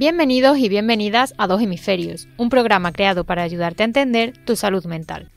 [0.00, 4.86] Bienvenidos y bienvenidas a Dos Hemisferios, un programa creado para ayudarte a entender tu salud
[4.86, 5.30] mental.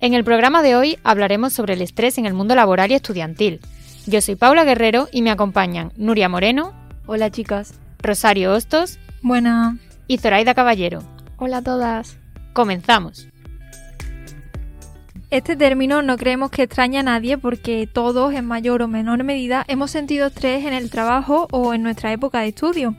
[0.00, 3.60] En el programa de hoy hablaremos sobre el estrés en el mundo laboral y estudiantil.
[4.08, 6.74] Yo soy Paula Guerrero y me acompañan Nuria Moreno.
[7.06, 7.78] Hola chicas.
[8.00, 8.98] Rosario Hostos.
[9.22, 9.78] Buena.
[10.08, 11.04] Y Zoraida Caballero.
[11.38, 12.18] Hola a todas.
[12.52, 13.28] Comenzamos.
[15.30, 19.64] Este término no creemos que extrañe a nadie porque todos, en mayor o menor medida,
[19.68, 22.94] hemos sentido estrés en el trabajo o en nuestra época de estudio.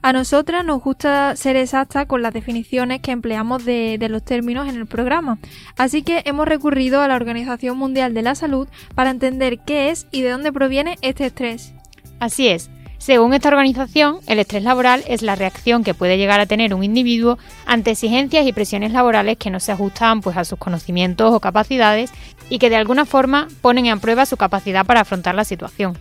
[0.00, 4.68] A nosotras nos gusta ser exactas con las definiciones que empleamos de, de, los términos
[4.68, 5.38] en el programa,
[5.78, 10.06] así que hemos recurrido a la Organización Mundial de la Salud para entender qué es
[10.10, 11.72] y de dónde proviene este estrés.
[12.20, 12.70] Así es,
[13.04, 16.82] según esta organización, el estrés laboral es la reacción que puede llegar a tener un
[16.82, 17.36] individuo
[17.66, 22.10] ante exigencias y presiones laborales que no se ajustan pues, a sus conocimientos o capacidades
[22.48, 25.98] y que de alguna forma ponen en prueba su capacidad para afrontar la situación.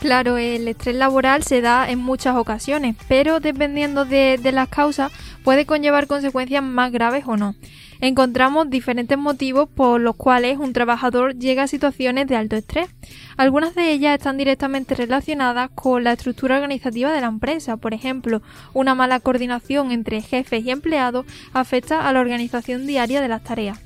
[0.00, 5.10] Claro, el estrés laboral se da en muchas ocasiones, pero dependiendo de, de las causas
[5.44, 7.54] puede conllevar consecuencias más graves o no
[8.00, 12.88] encontramos diferentes motivos por los cuales un trabajador llega a situaciones de alto estrés.
[13.36, 17.76] Algunas de ellas están directamente relacionadas con la estructura organizativa de la empresa.
[17.76, 18.42] Por ejemplo,
[18.74, 23.78] una mala coordinación entre jefes y empleados afecta a la organización diaria de las tareas.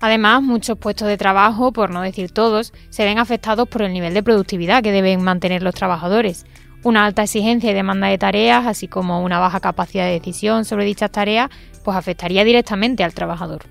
[0.00, 4.12] Además, muchos puestos de trabajo, por no decir todos, se ven afectados por el nivel
[4.12, 6.44] de productividad que deben mantener los trabajadores.
[6.86, 10.84] Una alta exigencia y demanda de tareas, así como una baja capacidad de decisión sobre
[10.84, 11.50] dichas tareas,
[11.82, 13.62] pues afectaría directamente al trabajador.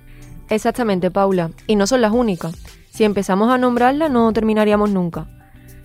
[0.50, 2.54] Exactamente, Paula, y no son las únicas.
[2.90, 5.28] Si empezamos a nombrarlas no terminaríamos nunca.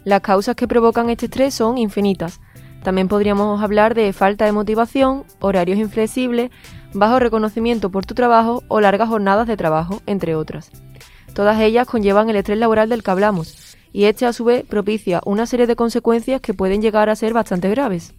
[0.04, 2.42] Las causas que provocan este estrés son infinitas.
[2.84, 6.52] También podríamos hablar de falta de motivación, horarios inflexibles,
[6.94, 10.70] bajo reconocimiento por tu trabajo o largas jornadas de trabajo, entre otras.
[11.34, 15.22] Todas ellas conllevan el estrés laboral del que hablamos, y este a su vez propicia
[15.26, 18.14] una serie de consecuencias que pueden llegar a ser bastante graves.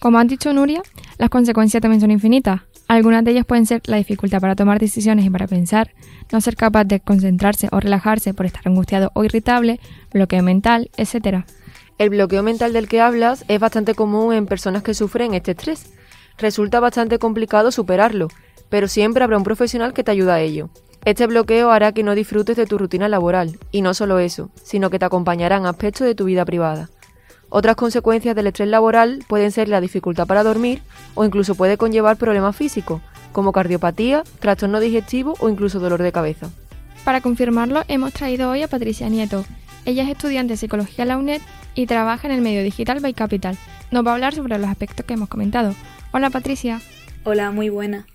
[0.00, 0.82] Como ha dicho Nuria,
[1.18, 2.62] las consecuencias también son infinitas.
[2.88, 5.94] Algunas de ellas pueden ser la dificultad para tomar decisiones y para pensar,
[6.32, 9.80] no ser capaz de concentrarse o relajarse por estar angustiado o irritable,
[10.12, 11.44] bloqueo mental, etc.
[11.98, 15.92] El bloqueo mental del que hablas es bastante común en personas que sufren este estrés.
[16.36, 18.28] Resulta bastante complicado superarlo,
[18.68, 20.68] pero siempre habrá un profesional que te ayuda a ello.
[21.04, 24.88] Este bloqueo hará que no disfrutes de tu rutina laboral, y no solo eso, sino
[24.88, 26.90] que te acompañarán aspectos de tu vida privada.
[27.48, 30.80] Otras consecuencias del estrés laboral pueden ser la dificultad para dormir
[31.14, 33.02] o incluso puede conllevar problemas físicos,
[33.32, 36.50] como cardiopatía, trastorno digestivo o incluso dolor de cabeza.
[37.04, 39.44] Para confirmarlo, hemos traído hoy a Patricia Nieto.
[39.84, 41.42] Ella es estudiante de psicología en la UNED
[41.74, 43.58] y trabaja en el medio digital by Capital.
[43.90, 45.74] Nos va a hablar sobre los aspectos que hemos comentado.
[46.12, 46.80] Hola Patricia.
[47.24, 48.06] Hola, muy buena.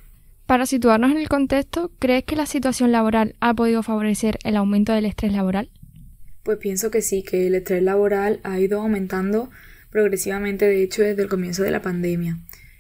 [0.48, 4.94] Para situarnos en el contexto, ¿crees que la situación laboral ha podido favorecer el aumento
[4.94, 5.70] del estrés laboral?
[6.44, 9.50] Pues pienso que sí, que el estrés laboral ha ido aumentando
[9.92, 12.38] progresivamente, de hecho, desde el comienzo de la pandemia.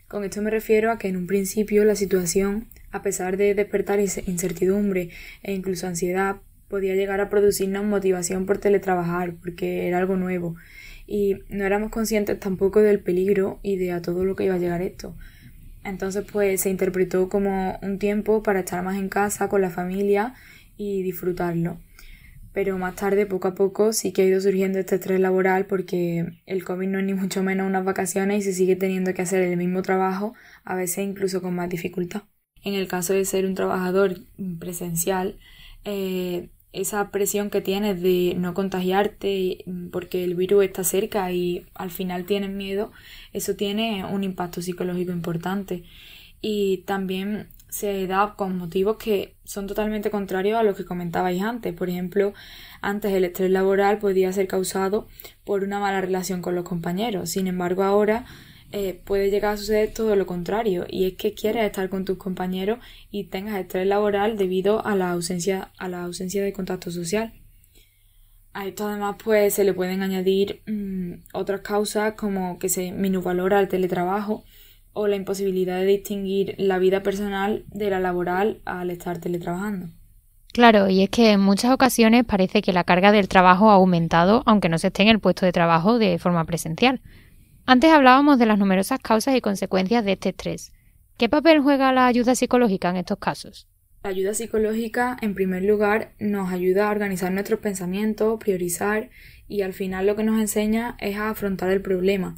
[0.08, 4.00] Con esto me refiero a que en un principio la situación, a pesar de despertar
[4.00, 5.10] incertidumbre
[5.44, 6.38] e incluso ansiedad,
[6.70, 10.56] podía llegar a producirnos motivación por teletrabajar, porque era algo nuevo.
[11.06, 14.58] Y no éramos conscientes tampoco del peligro y de a todo lo que iba a
[14.58, 15.18] llegar esto.
[15.88, 20.36] Entonces, pues se interpretó como un tiempo para estar más en casa con la familia
[20.78, 21.80] y disfrutarlo
[22.58, 26.26] pero más tarde, poco a poco, sí que ha ido surgiendo este estrés laboral porque
[26.48, 29.44] el COVID no es ni mucho menos unas vacaciones y se sigue teniendo que hacer
[29.44, 30.34] el mismo trabajo,
[30.64, 32.24] a veces incluso con más dificultad.
[32.64, 34.22] En el caso de ser un trabajador
[34.58, 35.38] presencial,
[35.86, 36.50] eh,
[36.82, 42.26] esa presión que tienes de no contagiarte porque el virus está cerca y al final
[42.26, 42.92] tienes miedo,
[43.34, 45.84] eso tiene un impacto psicológico importante.
[46.42, 51.74] Y también se da con motivos que son totalmente contrarios a lo que comentabais antes.
[51.74, 52.34] Por ejemplo,
[52.82, 55.08] antes el estrés laboral podía ser causado
[55.44, 57.30] por una mala relación con los compañeros.
[57.30, 58.26] Sin embargo, ahora
[58.72, 62.18] eh, puede llegar a suceder todo lo contrario y es que quieres estar con tus
[62.18, 62.80] compañeros
[63.10, 67.34] y tengas estrés laboral debido a la ausencia, a la ausencia de contacto social.
[68.54, 73.60] A esto además pues se le pueden añadir mm, otras causas como que se minusvalora
[73.60, 74.44] el teletrabajo
[74.94, 79.90] o la imposibilidad de distinguir la vida personal de la laboral al estar teletrabajando.
[80.54, 84.42] Claro, y es que en muchas ocasiones parece que la carga del trabajo ha aumentado
[84.46, 87.00] aunque no se esté en el puesto de trabajo de forma presencial.
[87.70, 90.72] Antes hablábamos de las numerosas causas y consecuencias de este estrés.
[91.18, 93.68] ¿Qué papel juega la ayuda psicológica en estos casos?
[94.04, 99.10] La ayuda psicológica, en primer lugar, nos ayuda a organizar nuestros pensamientos, priorizar
[99.50, 102.38] y al final lo que nos enseña es a afrontar el problema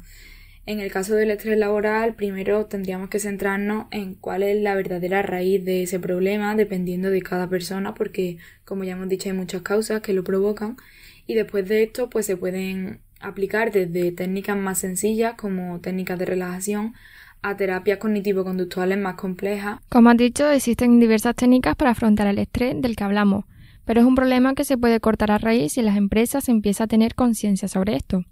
[0.70, 5.20] en el caso del estrés laboral, primero tendríamos que centrarnos en cuál es la verdadera
[5.20, 9.62] raíz de ese problema, dependiendo de cada persona, porque como ya hemos dicho hay muchas
[9.62, 10.76] causas que lo provocan
[11.26, 16.24] y después de esto pues se pueden aplicar desde técnicas más sencillas como técnicas de
[16.24, 16.94] relajación
[17.42, 19.80] a terapias cognitivo-conductuales más complejas.
[19.88, 23.44] Como has dicho, existen diversas técnicas para afrontar el estrés del que hablamos,
[23.84, 26.88] pero es un problema que se puede cortar a raíz si las empresas empiezan a
[26.88, 28.24] tener conciencia sobre esto.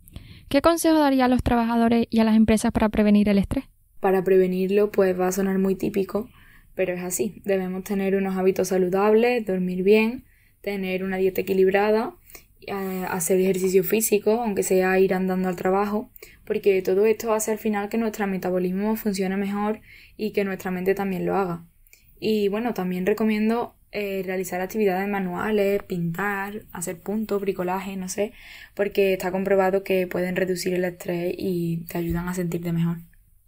[0.49, 3.65] ¿Qué consejo daría a los trabajadores y a las empresas para prevenir el estrés?
[4.01, 6.29] Para prevenirlo, pues va a sonar muy típico,
[6.75, 7.43] pero es así.
[7.45, 10.25] Debemos tener unos hábitos saludables, dormir bien,
[10.61, 12.15] tener una dieta equilibrada,
[12.71, 16.11] hacer ejercicio físico, aunque sea ir andando al trabajo,
[16.45, 19.81] porque todo esto hace al final que nuestro metabolismo funcione mejor
[20.17, 21.65] y que nuestra mente también lo haga.
[22.21, 28.33] Y bueno, también recomiendo eh, realizar actividades manuales, pintar, hacer puntos, bricolaje, no sé,
[28.75, 32.99] porque está comprobado que pueden reducir el estrés y te ayudan a sentirte mejor.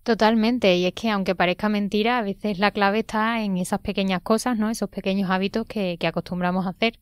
[0.03, 4.23] Totalmente, y es que aunque parezca mentira, a veces la clave está en esas pequeñas
[4.23, 4.71] cosas, ¿no?
[4.71, 6.99] Esos pequeños hábitos que acostumbramos a hacer.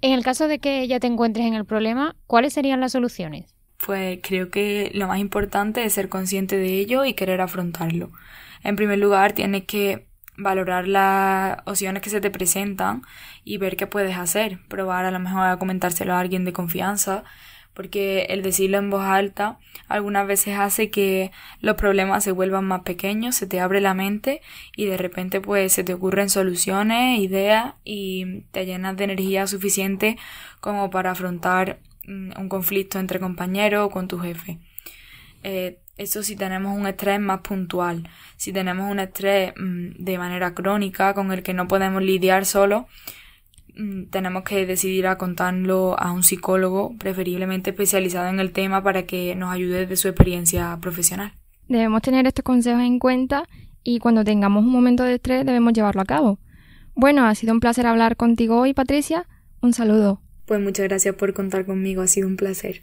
[0.00, 3.54] En el caso de que ya te encuentres en el problema, ¿cuáles serían las soluciones?
[3.84, 8.10] Pues creo que lo más importante es ser consciente de ello y querer afrontarlo.
[8.62, 10.06] En primer lugar, tienes que
[10.36, 13.02] valorar las opciones que se te presentan
[13.44, 14.60] y ver qué puedes hacer.
[14.68, 17.24] Probar a lo mejor a comentárselo a alguien de confianza,
[17.76, 21.30] porque el decirlo en voz alta algunas veces hace que
[21.60, 24.40] los problemas se vuelvan más pequeños, se te abre la mente
[24.74, 30.16] y de repente pues se te ocurren soluciones, ideas y te llenas de energía suficiente
[30.60, 34.58] como para afrontar mm, un conflicto entre compañeros o con tu jefe.
[35.42, 38.08] Eh, eso si tenemos un estrés más puntual.
[38.36, 42.88] Si tenemos un estrés mm, de manera crónica con el que no podemos lidiar solo,
[44.10, 49.34] tenemos que decidir a contarlo a un psicólogo, preferiblemente especializado en el tema, para que
[49.34, 51.32] nos ayude de su experiencia profesional.
[51.68, 53.44] Debemos tener estos consejos en cuenta
[53.82, 56.38] y cuando tengamos un momento de estrés debemos llevarlo a cabo.
[56.94, 59.26] Bueno, ha sido un placer hablar contigo hoy, Patricia.
[59.60, 60.20] Un saludo.
[60.46, 62.82] Pues muchas gracias por contar conmigo, ha sido un placer.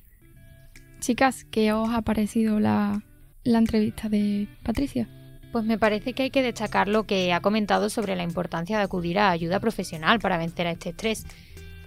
[1.00, 3.04] Chicas, ¿qué os ha parecido la,
[3.44, 5.10] la entrevista de Patricia?
[5.54, 8.84] Pues me parece que hay que destacar lo que ha comentado sobre la importancia de
[8.84, 11.28] acudir a ayuda profesional para vencer a este estrés.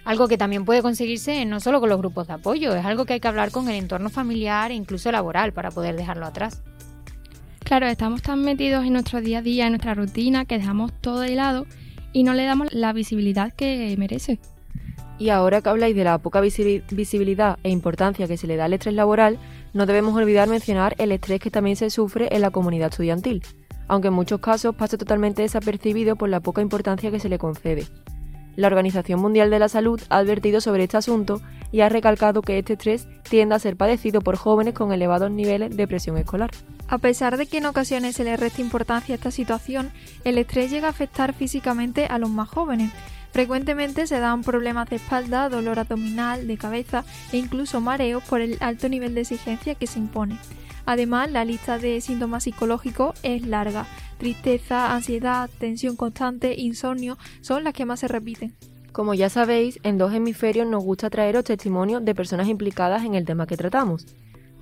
[0.05, 3.11] Algo que también puede conseguirse no solo con los grupos de apoyo, es algo que
[3.11, 6.63] hay que hablar con el entorno familiar e incluso laboral para poder dejarlo atrás.
[7.59, 11.19] Claro, estamos tan metidos en nuestro día a día, en nuestra rutina, que dejamos todo
[11.19, 11.65] de lado
[12.13, 14.39] y no le damos la visibilidad que merece.
[15.19, 18.73] Y ahora que habláis de la poca visibilidad e importancia que se le da al
[18.73, 19.39] estrés laboral,
[19.73, 23.43] no debemos olvidar mencionar el estrés que también se sufre en la comunidad estudiantil,
[23.87, 27.87] aunque en muchos casos pasa totalmente desapercibido por la poca importancia que se le concede.
[28.55, 31.41] La Organización Mundial de la Salud ha advertido sobre este asunto
[31.71, 35.77] y ha recalcado que este estrés tiende a ser padecido por jóvenes con elevados niveles
[35.77, 36.49] de presión escolar.
[36.87, 39.91] A pesar de que en ocasiones se le resta importancia a esta situación,
[40.23, 42.91] el estrés llega a afectar físicamente a los más jóvenes,
[43.37, 48.57] Frecuentemente se dan problemas de espalda, dolor abdominal, de cabeza e incluso mareos por el
[48.61, 50.39] alto nivel de exigencia que se impone.
[50.87, 53.85] Además, la lista de síntomas psicológicos es larga.
[54.19, 58.55] Tristeza, ansiedad, tensión constante, insomnio son las que más se repiten.
[58.93, 63.25] Como ya sabéis, en dos hemisferios nos gusta traeros testimonios de personas implicadas en el
[63.25, 64.05] tema que tratamos.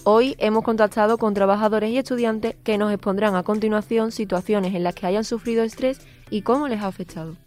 [0.03, 4.95] Hoy hemos contactado con trabajadores y estudiantes que nos expondrán a continuación situaciones en las
[4.95, 5.99] que hayan sufrido estrés
[6.31, 7.37] y cómo les ha afectado.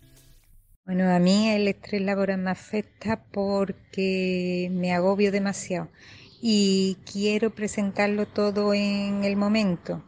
[0.87, 5.89] Bueno, a mí el estrés laboral me afecta porque me agobio demasiado
[6.41, 10.05] y quiero presentarlo todo en el momento.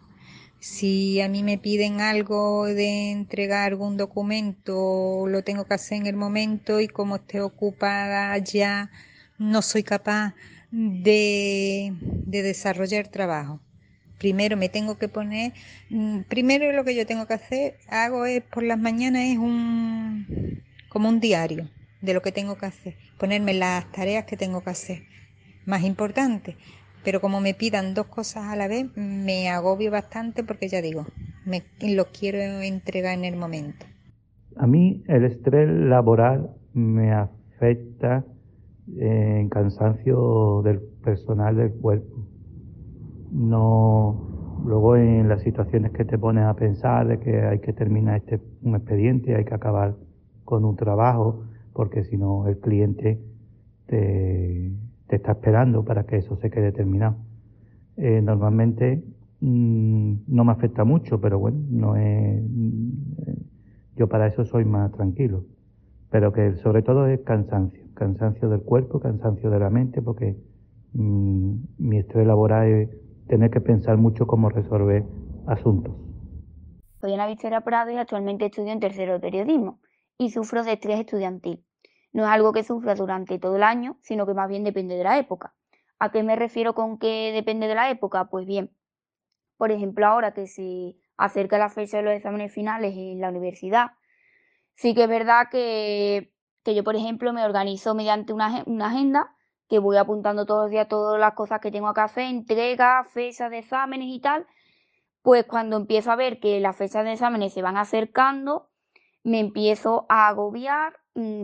[0.58, 6.06] Si a mí me piden algo de entregar algún documento, lo tengo que hacer en
[6.06, 8.90] el momento y como esté ocupada ya
[9.38, 10.34] no soy capaz
[10.70, 13.60] de, de desarrollar trabajo.
[14.18, 15.54] Primero me tengo que poner,
[15.88, 20.62] mm, primero lo que yo tengo que hacer, hago es por las mañanas es un
[20.90, 21.70] como un diario
[22.02, 25.04] de lo que tengo que hacer, ponerme las tareas que tengo que hacer,
[25.66, 26.56] más importantes.
[27.04, 31.06] Pero como me pidan dos cosas a la vez, me agobio bastante porque ya digo,
[31.46, 31.62] me
[31.94, 33.86] lo quiero entregar en el momento.
[34.56, 38.24] A mí el estrés laboral me afecta
[38.98, 42.26] en cansancio del personal del cuerpo.
[43.32, 48.16] No, luego en las situaciones que te pones a pensar de que hay que terminar
[48.16, 49.94] este un expediente, hay que acabar
[50.44, 53.20] con un trabajo, porque si no el cliente
[53.86, 54.72] te,
[55.16, 57.16] está esperando para que eso se quede terminado.
[57.96, 59.02] Eh, normalmente
[59.40, 62.42] mm, no me afecta mucho, pero bueno, no es,
[63.96, 65.44] yo para eso soy más tranquilo.
[66.10, 70.36] Pero que sobre todo es cansancio, cansancio del cuerpo, cansancio de la mente, porque
[70.94, 72.90] mm, mi estrés laboral es
[73.26, 75.04] tener que pensar mucho cómo resolver
[75.46, 75.94] asuntos.
[77.00, 79.80] Soy Ana Victoria Prado y actualmente estudio en tercero de periodismo
[80.18, 81.64] y sufro de estrés estudiantil.
[82.12, 85.04] No es algo que sufra durante todo el año, sino que más bien depende de
[85.04, 85.54] la época.
[85.98, 88.24] ¿A qué me refiero con que depende de la época?
[88.30, 88.74] Pues bien,
[89.56, 93.90] por ejemplo, ahora que se acerca la fecha de los exámenes finales en la universidad,
[94.74, 96.32] sí que es verdad que,
[96.64, 99.36] yo, por ejemplo, me organizo mediante una, una, agenda
[99.68, 103.50] que voy apuntando todos los días todas las cosas que tengo que hacer, entregas, fechas
[103.50, 104.46] de exámenes y tal.
[105.20, 108.70] Pues cuando empiezo a ver que las fechas de exámenes se van acercando,
[109.22, 110.99] me empiezo a agobiar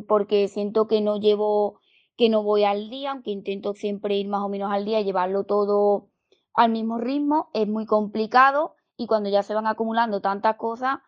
[0.06, 1.80] porque siento que no llevo
[2.16, 5.44] que no voy al día, aunque intento siempre ir más o menos al día llevarlo
[5.44, 6.08] todo
[6.54, 10.98] al mismo ritmo, es muy complicado y cuando ya se van acumulando tantas cosas,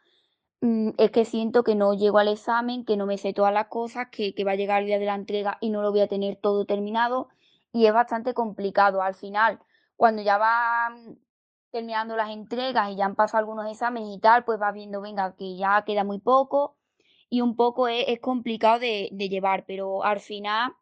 [0.60, 3.68] mm, es que siento que no llego al examen, que no me sé todas las
[3.68, 6.00] cosas, que, que va a llegar el día de la entrega y no lo voy
[6.00, 7.28] a tener todo terminado
[7.72, 9.02] y es bastante complicado.
[9.02, 9.60] Al final,
[9.96, 11.18] cuando ya van
[11.70, 15.34] terminando las entregas y ya han pasado algunos exámenes y tal, pues vas viendo, venga,
[15.36, 16.77] que ya queda muy poco
[17.30, 20.74] y un poco es, es complicado de, de, llevar, pero al final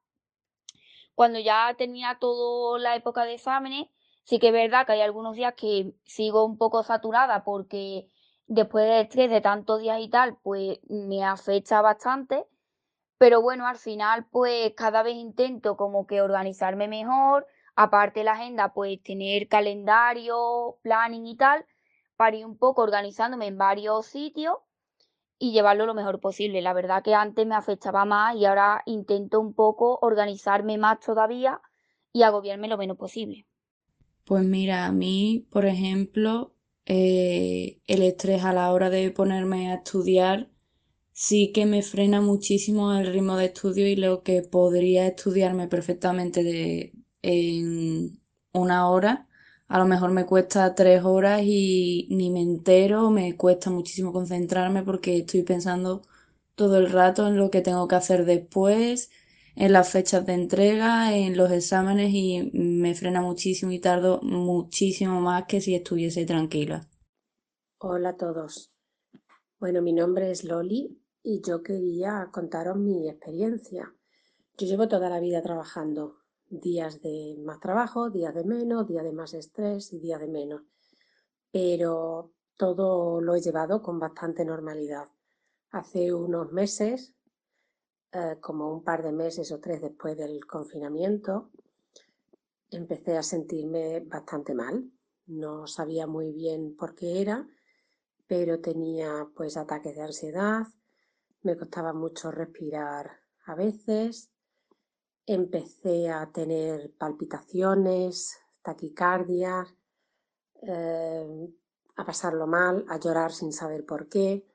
[1.16, 3.88] cuando ya termina toda la época de exámenes,
[4.24, 8.08] sí que es verdad que hay algunos días que sigo un poco saturada porque
[8.46, 12.46] después del estrés de tantos días y tal, pues me afecta bastante.
[13.18, 18.32] Pero bueno, al final, pues cada vez intento como que organizarme mejor, aparte de la
[18.32, 21.64] agenda, pues tener calendario, planning y tal,
[22.16, 24.58] para ir un poco organizándome en varios sitios
[25.38, 26.62] y llevarlo lo mejor posible.
[26.62, 31.60] La verdad que antes me afectaba más y ahora intento un poco organizarme más todavía
[32.12, 33.46] y agobiarme lo menos posible.
[34.24, 36.54] Pues mira, a mí, por ejemplo,
[36.86, 40.50] eh, el estrés a la hora de ponerme a estudiar
[41.12, 46.42] sí que me frena muchísimo el ritmo de estudio y lo que podría estudiarme perfectamente
[46.44, 48.20] de, en
[48.52, 49.25] una hora
[49.68, 54.82] a lo mejor me cuesta tres horas y ni me entero, me cuesta muchísimo concentrarme
[54.82, 56.02] porque estoy pensando
[56.54, 59.10] todo el rato en lo que tengo que hacer después,
[59.56, 65.20] en las fechas de entrega, en los exámenes y me frena muchísimo y tardo muchísimo
[65.20, 66.86] más que si estuviese tranquila.
[67.78, 68.72] Hola a todos.
[69.58, 73.92] Bueno, mi nombre es Loli y yo quería contaros mi experiencia.
[74.56, 76.18] Yo llevo toda la vida trabajando
[76.48, 80.62] días de más trabajo, días de menos, días de más estrés y días de menos.
[81.50, 85.08] Pero todo lo he llevado con bastante normalidad.
[85.70, 87.14] Hace unos meses,
[88.12, 91.50] eh, como un par de meses o tres después del confinamiento,
[92.70, 94.90] empecé a sentirme bastante mal.
[95.26, 97.46] No sabía muy bien por qué era,
[98.26, 100.66] pero tenía pues ataques de ansiedad,
[101.42, 103.10] me costaba mucho respirar
[103.44, 104.30] a veces,
[105.26, 109.74] empecé a tener palpitaciones, taquicardias,
[110.62, 111.48] eh,
[111.96, 114.46] a pasarlo mal, a llorar sin saber por qué.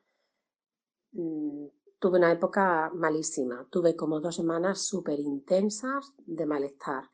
[1.12, 1.66] Mm,
[2.00, 7.10] tuve una época malísima, tuve como dos semanas súper intensas de malestar.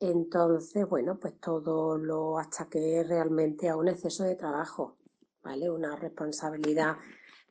[0.00, 4.96] Entonces, bueno, pues todo lo achaqué realmente a un exceso de trabajo,
[5.42, 5.70] ¿vale?
[5.70, 6.96] Una responsabilidad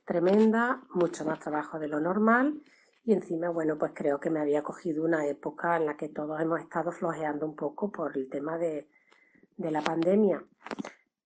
[0.04, 2.62] tremenda, mucho más trabajo de lo normal
[3.04, 6.40] y encima, bueno, pues creo que me había cogido una época en la que todos
[6.40, 8.88] hemos estado flojeando un poco por el tema de,
[9.58, 10.44] la pandemia.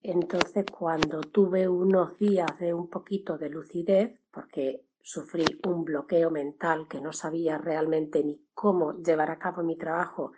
[0.02, 6.86] Entonces, cuando tuve unos días de un poquito de lucidez, porque sufrí un bloqueo mental
[6.88, 10.32] que no sabía realmente ni cómo llevar a cabo mi trabajo,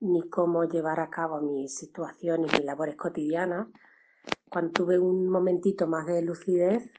[0.00, 3.68] ni cómo llevar a cabo mis situaciones y labores cotidianas,
[4.48, 6.90] cuando tuve un momentito más de lucidez,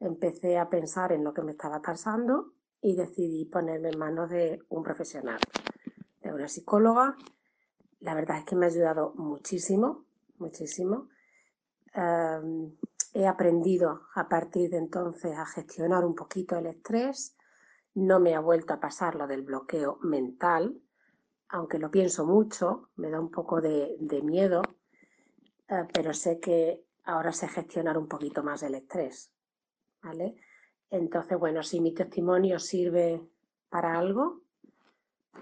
[0.00, 2.53] empecé a pensar en lo que me estaba pasando
[2.84, 5.40] y decidí ponerme en manos de un profesional,
[6.20, 7.16] de una psicóloga.
[8.00, 10.04] La verdad es que me ha ayudado muchísimo,
[10.36, 11.08] muchísimo.
[11.94, 12.76] Em,
[13.14, 17.34] he aprendido a partir de entonces a gestionar un poquito el estrés.
[17.94, 20.78] No me ha vuelto a pasar lo del bloqueo mental,
[21.48, 24.60] aunque lo pienso mucho, me da un poco de, miedo,
[25.68, 29.32] eh, pero sé que ahora sé gestionar un poquito más el estrés.
[30.02, 30.36] ¿vale?
[30.94, 33.20] Entonces, bueno, si mi testimonio sirve
[33.68, 34.42] para algo,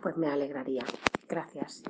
[0.00, 0.82] pues me alegraría.
[1.28, 1.82] Gracias.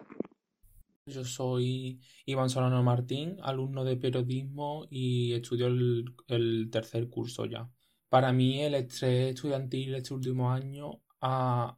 [1.07, 7.71] Yo soy Iván Solano Martín, alumno de periodismo y estudio el, tercer curso ya.
[8.09, 11.77] Para mí el estrés estudiantil este último año ha,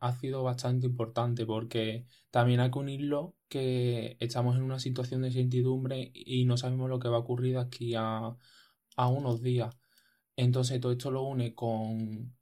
[0.00, 5.28] ha, sido bastante importante porque también hay que unirlo que estamos en una situación de
[5.28, 8.36] incertidumbre y no sabemos lo que va a ocurrir aquí a,
[8.96, 9.81] a unos días.
[10.36, 12.34] Entonces todo esto lo une con,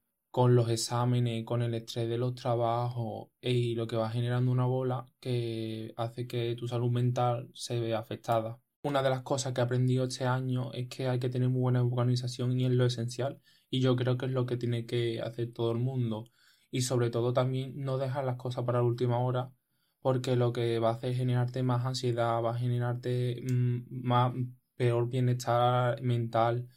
[0.54, 5.06] los exámenes, con el estrés de los trabajos y lo que va generando una bola
[5.20, 8.58] que hace que tu salud mental se vea afectada.
[8.82, 11.60] Una de las cosas que he aprendido este año es que hay que tener muy
[11.60, 15.20] buena organización y es lo esencial y yo creo que es lo que tiene que
[15.20, 16.24] hacer todo el mundo
[16.70, 19.52] y sobre todo también no dejar las cosas para la última hora
[20.00, 24.32] porque lo que va a hacer es generarte más ansiedad, va a generarte mm, más
[24.76, 26.68] peor bienestar mental.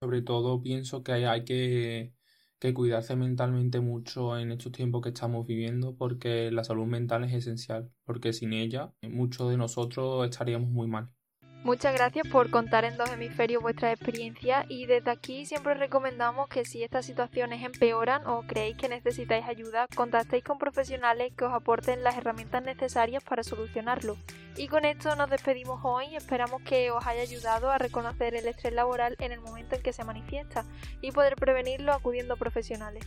[0.00, 2.14] Sobre todo pienso que hay que,
[2.58, 7.32] que cuidarse mentalmente mucho en estos tiempos que estamos viviendo porque la salud mental es
[7.34, 11.10] esencial, porque sin ella muchos de nosotros estaríamos muy mal.
[11.66, 16.64] Muchas gracias por contar en dos hemisferios vuestra experiencia y desde aquí siempre recomendamos que
[16.64, 22.04] si estas situaciones empeoran o creéis que necesitáis ayuda, contactéis con profesionales que os aporten
[22.04, 24.16] las herramientas necesarias para solucionarlo.
[24.56, 28.72] Y con esto nos despedimos hoy, esperamos que os haya ayudado a reconocer el estrés
[28.72, 30.64] laboral en el momento en que se manifiesta
[31.00, 33.04] y poder prevenirlo acudiendo a profesionales.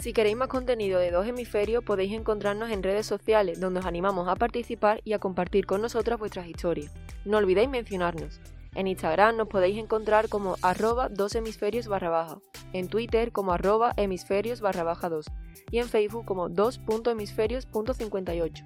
[0.00, 4.28] Si queréis más contenido de Dos Hemisferios podéis encontrarnos en redes sociales donde os animamos
[4.28, 6.90] a participar y a compartir con nosotras vuestras historias.
[7.26, 8.40] No olvidéis mencionarnos.
[8.74, 12.38] En Instagram nos podéis encontrar como arroba dos hemisferios barra baja,
[12.72, 15.26] en Twitter como arroba hemisferios barra baja 2
[15.70, 18.64] y en Facebook como 2.hemisferios.58.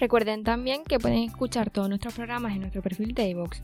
[0.00, 3.60] Recuerden también que pueden escuchar todos nuestros programas en nuestro perfil de iVoox.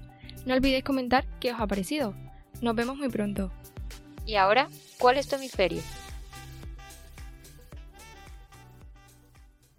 [0.47, 2.15] No olvidéis comentar qué os ha parecido.
[2.63, 3.51] Nos vemos muy pronto.
[4.25, 4.69] Y ahora,
[5.01, 5.83] ¿cuál es tu hemisferio?